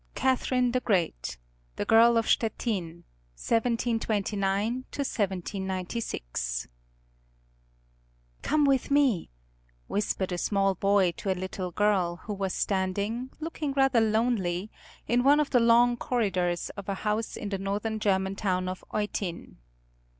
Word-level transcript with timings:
IX 0.15 0.19
Catherine 0.21 0.71
the 0.71 0.79
Great 0.79 1.37
The 1.75 1.85
Girl 1.85 2.17
of 2.17 2.25
Stettin: 2.27 3.03
1729 3.35 4.85
1796 4.91 6.67
"Come 8.41 8.65
with 8.65 8.89
me," 8.89 9.29
whispered 9.85 10.31
a 10.31 10.39
small 10.39 10.73
boy 10.73 11.11
to 11.17 11.29
a 11.31 11.37
little 11.39 11.69
girl 11.69 12.15
who 12.23 12.33
was 12.33 12.55
standing, 12.55 13.29
looking 13.39 13.73
rather 13.73 14.01
lonely, 14.01 14.71
in 15.07 15.21
one 15.23 15.39
of 15.39 15.51
the 15.51 15.59
long 15.59 15.95
corridors 15.97 16.71
of 16.71 16.89
a 16.89 16.95
house 17.05 17.37
in 17.37 17.49
the 17.49 17.59
North 17.59 17.85
German 17.99 18.35
town 18.35 18.67
of 18.67 18.83
Eutin. 18.91 19.57